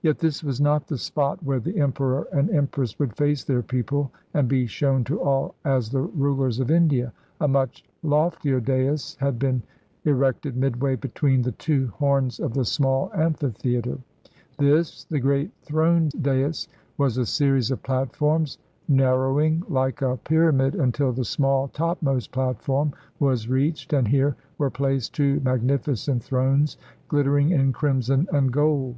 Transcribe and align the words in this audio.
Yet 0.00 0.18
this 0.18 0.42
was 0.42 0.60
not 0.60 0.88
the 0.88 0.98
spot 0.98 1.40
where 1.44 1.60
the 1.60 1.78
Emperor 1.78 2.24
and 2.32 2.50
Empress 2.50 2.98
would 2.98 3.16
face 3.16 3.44
their 3.44 3.62
people, 3.62 4.10
and 4.34 4.48
be 4.48 4.66
shown 4.66 5.04
to 5.04 5.20
all 5.20 5.54
as 5.64 5.88
the 5.88 6.00
rulers 6.02 6.58
of 6.58 6.68
India. 6.68 7.12
A 7.40 7.46
much 7.46 7.84
loftier 8.02 8.58
dais 8.58 9.16
had 9.20 9.38
been 9.38 9.62
erected 10.04 10.56
midway 10.56 10.96
between 10.96 11.42
the 11.42 11.52
two 11.52 11.86
horns 11.96 12.40
of 12.40 12.54
the 12.54 12.64
small 12.64 13.12
amphitheater. 13.14 13.98
This, 14.58 15.04
the 15.04 15.20
great 15.20 15.52
throne 15.62 16.08
dais, 16.20 16.66
was 16.98 17.16
a 17.16 17.24
series 17.24 17.70
of 17.70 17.84
platforms, 17.84 18.58
narrowing 18.88 19.62
Uke 19.70 20.02
a 20.02 20.16
pyramid, 20.16 20.74
until 20.74 21.12
the 21.12 21.24
small, 21.24 21.68
topmost 21.68 22.32
platform 22.32 22.94
was 23.20 23.48
reached, 23.48 23.92
and 23.92 24.08
here 24.08 24.34
were 24.58 24.70
placed 24.70 25.14
two 25.14 25.38
magnificent 25.44 26.24
thrones, 26.24 26.76
gHttering 27.08 27.52
in 27.52 27.72
crimson 27.72 28.26
and 28.32 28.52
gold. 28.52 28.96